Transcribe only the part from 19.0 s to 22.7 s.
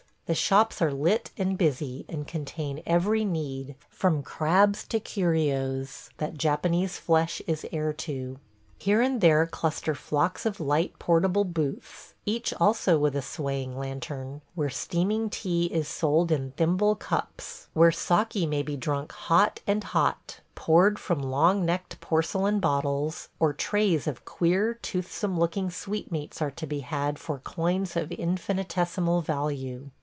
hot and hot, poured from long necked porcelain